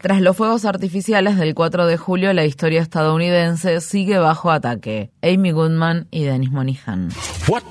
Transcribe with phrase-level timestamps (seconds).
[0.00, 5.10] Tras los fuegos artificiales del 4 de julio, la historia estadounidense sigue bajo ataque.
[5.22, 7.10] Amy Goodman y Dennis Monihan.
[7.48, 7.62] What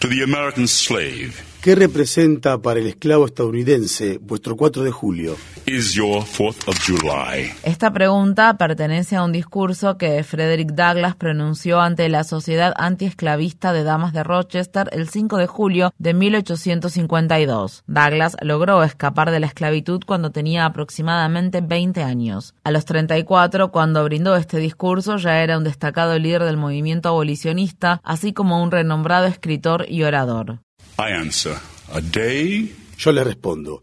[0.00, 5.36] to the American slave ¿Qué representa para el esclavo estadounidense vuestro 4 de julio?
[5.66, 7.52] is your 4th of July?
[7.62, 13.84] Esta pregunta pertenece a un discurso que Frederick Douglass pronunció ante la Sociedad Antiesclavista de
[13.84, 17.84] Damas de Rochester el 5 de julio de 1852.
[17.86, 22.54] Douglass logró escapar de la esclavitud cuando tenía aproximadamente 20 años.
[22.64, 28.00] A los 34, cuando brindó este discurso, ya era un destacado líder del movimiento abolicionista,
[28.02, 30.60] así como un renombrado escritor y orador.
[30.98, 31.56] I answer,
[31.92, 33.82] a day Yo le respondo,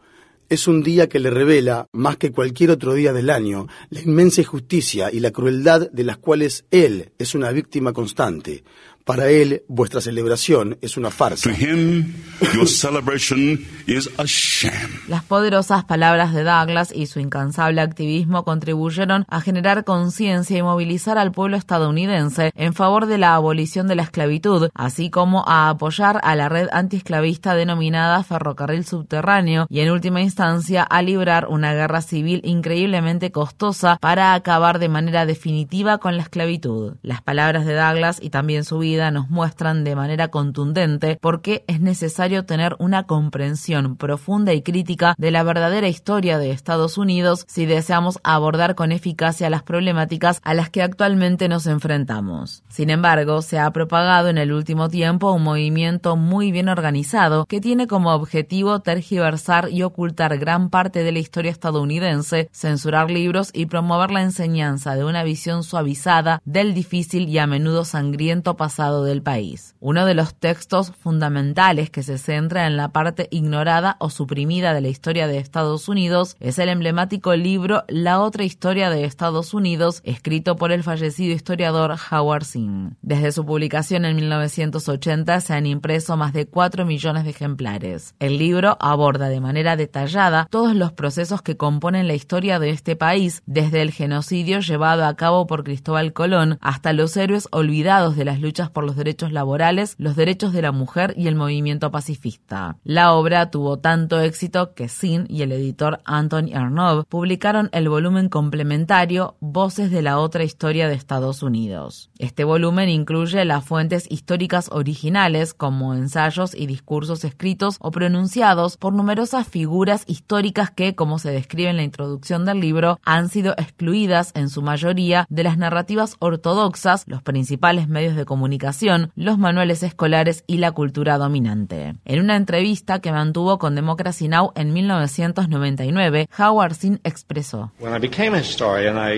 [0.49, 4.41] es un día que le revela, más que cualquier otro día del año, la inmensa
[4.41, 8.63] injusticia y la crueldad de las cuales él es una víctima constante.
[9.07, 11.49] Para él, vuestra celebración es una farsa.
[11.49, 12.13] to him
[12.53, 14.99] your celebration is a sham.
[15.07, 21.17] Las poderosas palabras de Douglas y su incansable activismo contribuyeron a generar conciencia y movilizar
[21.17, 26.19] al pueblo estadounidense en favor de la abolición de la esclavitud, así como a apoyar
[26.21, 32.01] a la red antiesclavista denominada Ferrocarril Subterráneo y en última instancia a librar una guerra
[32.01, 36.95] civil increíblemente costosa para acabar de manera definitiva con la esclavitud.
[37.03, 41.63] Las palabras de Douglas y también su vida nos muestran de manera contundente por qué
[41.67, 47.45] es necesario tener una comprensión profunda y crítica de la verdadera historia de Estados Unidos
[47.47, 52.63] si deseamos abordar con eficacia las problemáticas a las que actualmente nos enfrentamos.
[52.69, 57.61] Sin embargo, se ha propagado en el último tiempo un movimiento muy bien organizado que
[57.61, 63.67] tiene como objetivo tergiversar y ocultar gran parte de la historia estadounidense, censurar libros y
[63.67, 69.21] promover la enseñanza de una visión suavizada del difícil y a menudo sangriento pasado del
[69.21, 69.75] país.
[69.79, 74.81] Uno de los textos fundamentales que se centra en la parte ignorada o suprimida de
[74.81, 80.01] la historia de Estados Unidos es el emblemático libro La otra historia de Estados Unidos,
[80.03, 82.97] escrito por el fallecido historiador Howard Zinn.
[83.01, 88.15] Desde su publicación en 1980 se han impreso más de 4 millones de ejemplares.
[88.19, 92.95] El libro aborda de manera detallada todos los procesos que componen la historia de este
[92.95, 98.25] país, desde el genocidio llevado a cabo por Cristóbal Colón hasta los héroes olvidados de
[98.25, 102.77] las luchas por los derechos laborales, los derechos de la mujer y el movimiento pacifista.
[102.83, 108.29] La obra tuvo tanto éxito que Sin y el editor Anthony Arnaud publicaron el volumen
[108.29, 112.11] complementario Voces de la otra historia de Estados Unidos.
[112.19, 118.93] Este volumen incluye las fuentes históricas originales como ensayos y discursos escritos o pronunciados por
[118.93, 124.33] numerosas figuras históricas que, como se describe en la introducción del libro, han sido excluidas
[124.35, 128.66] en su mayoría de las narrativas ortodoxas, los principales medios de comunicación,
[129.15, 131.95] los manuales escolares y la cultura dominante.
[132.05, 134.51] En una entrevista que mantuvo con Democracy Now!
[134.55, 137.71] en 1999, Howard Zinn expresó.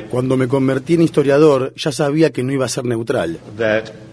[0.10, 3.40] Cuando me convertí en historiador, ya sabía que no iba a ser neutral.
[3.58, 4.09] that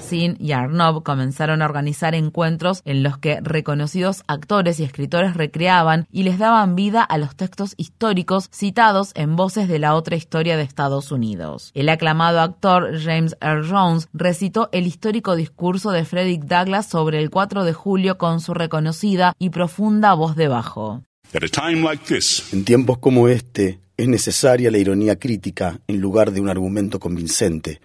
[0.00, 6.06] Sin y Arnov comenzaron a organizar encuentros en los que reconocidos actores y escritores recreaban
[6.12, 10.56] y les daban vida a los textos históricos citados en voces de la otra historia
[10.56, 11.70] de Estados Unidos.
[11.74, 17.30] El aclamado actor James Earl Jones recitó el histórico discurso de Frederick Douglass sobre el
[17.30, 21.02] 4 de julio con su reconocida y profunda voz de bajo.
[21.34, 26.00] At a time like this, En tiempos como este, es necesaria la ironía crítica en
[26.00, 27.80] lugar de un argumento convincente.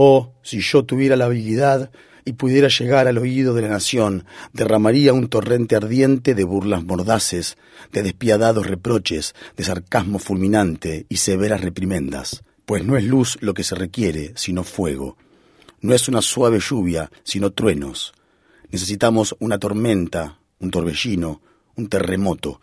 [0.00, 1.90] Oh, si yo tuviera la habilidad
[2.24, 7.56] y pudiera llegar al oído de la nación, derramaría un torrente ardiente de burlas mordaces,
[7.90, 12.44] de despiadados reproches, de sarcasmo fulminante y severas reprimendas.
[12.64, 15.16] Pues no es luz lo que se requiere, sino fuego.
[15.80, 18.12] No es una suave lluvia, sino truenos.
[18.70, 21.42] Necesitamos una tormenta, un torbellino,
[21.74, 22.60] un terremoto.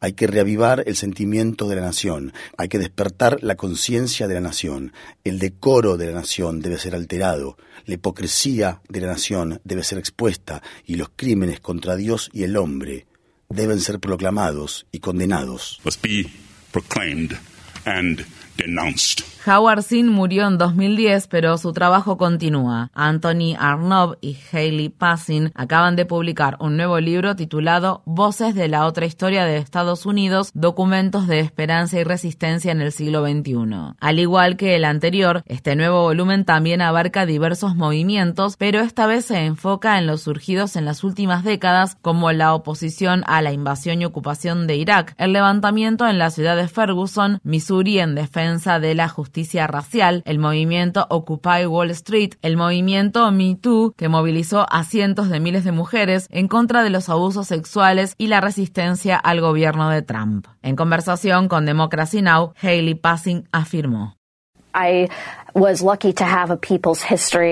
[0.00, 4.40] Hay que reavivar el sentimiento de la nación, hay que despertar la conciencia de la
[4.40, 4.92] nación,
[5.24, 9.98] el decoro de la nación debe ser alterado, la hipocresía de la nación debe ser
[9.98, 10.62] expuesta.
[10.84, 13.06] Y los crímenes contra Dios y el hombre
[13.48, 15.80] deben ser proclamados y condenados.
[15.84, 16.30] must be
[16.70, 17.36] proclaimed
[17.84, 18.24] and
[18.58, 19.24] denounced.
[19.46, 22.90] Howard Zinn murió en 2010, pero su trabajo continúa.
[22.92, 28.84] Anthony Arnov y Haley Passin acaban de publicar un nuevo libro titulado Voces de la
[28.84, 33.94] otra historia de Estados Unidos, documentos de esperanza y resistencia en el siglo XXI.
[33.98, 39.24] Al igual que el anterior, este nuevo volumen también abarca diversos movimientos, pero esta vez
[39.26, 44.02] se enfoca en los surgidos en las últimas décadas, como la oposición a la invasión
[44.02, 48.94] y ocupación de Irak, el levantamiento en la ciudad de Ferguson, Missouri en defensa de
[48.94, 54.84] la justicia racial, el movimiento Occupy Wall Street, el movimiento Me Too, que movilizó a
[54.84, 59.42] cientos de miles de mujeres en contra de los abusos sexuales y la resistencia al
[59.42, 60.46] gobierno de Trump.
[60.62, 64.16] En conversación con Democracy Now, Haley Passing afirmó.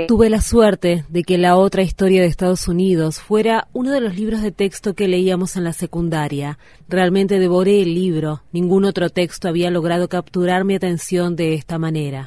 [0.06, 4.16] Tuve la suerte de que la otra historia de Estados Unidos fuera uno de los
[4.16, 6.58] libros de texto que leíamos en la secundaria.
[6.88, 8.42] Realmente devoré el libro.
[8.52, 12.26] Ningún otro texto había logrado capturar mi atención de esta manera.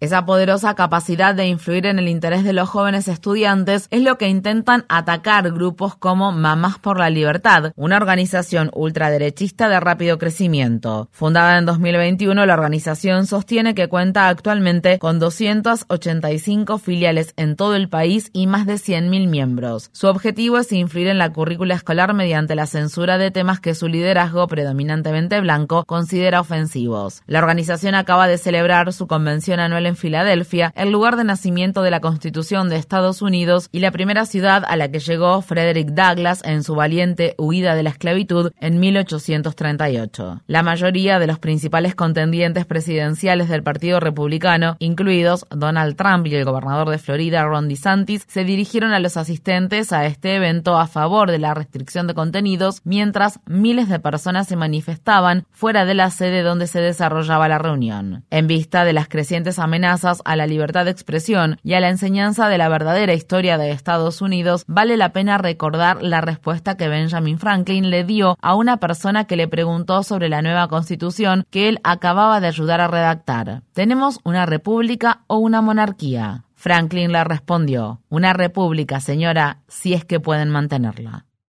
[0.00, 4.28] Esa poderosa capacidad de influir en el interés de los jóvenes estudiantes es lo que
[4.28, 11.08] intentan atacar grupos como Mamás por la Libertad, una organización ultraderechista de rápido crecimiento.
[11.12, 11.66] Fundada en
[12.06, 18.46] 2021, la organización sostiene que cuenta actualmente con 285 filiales en todo el país y
[18.46, 19.90] más de 100.000 miembros.
[19.92, 23.88] Su objetivo es influir en la currícula escolar mediante la censura de temas que su
[23.88, 27.22] liderazgo, predominantemente blanco, considera ofensivos.
[27.26, 31.90] La organización acaba de celebrar su convención anual en Filadelfia, el lugar de nacimiento de
[31.90, 36.42] la Constitución de Estados Unidos y la primera ciudad a la que llegó Frederick Douglass
[36.44, 40.42] en su valiente huida de la esclavitud en 1838.
[40.46, 46.44] La mayoría de los principales contendientes presidenciales del Partido Republicano, incluidos Donald Trump y el
[46.44, 51.30] gobernador de Florida Ron DeSantis, se dirigieron a los asistentes a este evento a favor
[51.30, 56.42] de la restricción de contenidos, mientras miles de personas se manifestaban fuera de la sede
[56.42, 58.24] donde se desarrollaba la reunión.
[58.30, 62.48] En vista de las crecientes amenazas a la libertad de expresión y a la enseñanza
[62.48, 67.38] de la verdadera historia de Estados Unidos, vale la pena recordar la respuesta que Benjamin
[67.38, 71.80] Franklin le dio a una persona que le preguntó sobre la nueva constitución que él
[71.86, 73.62] acababa de ayudar a redactar.
[73.72, 76.44] ¿Tenemos una república o una monarquía?
[76.54, 81.25] Franklin le respondió, una república, señora, si es que pueden mantenerla.